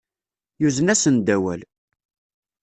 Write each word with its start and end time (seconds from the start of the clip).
Yuzen-asen-d 0.61 1.27
awal. 1.35 1.61